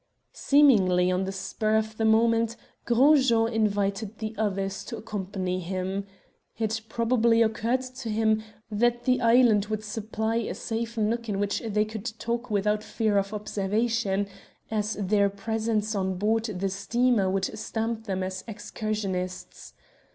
[0.33, 2.55] "Seemingly on the spur of the moment,
[2.85, 6.07] Gros Jean invited the others to accompany him.
[6.57, 8.41] It probably occurred to him
[8.71, 13.15] that the island would supply a safe nook in which they could talk without fear
[13.19, 14.27] of observation,
[14.71, 19.75] as their presence on board the steamer would stamp them as excursionists.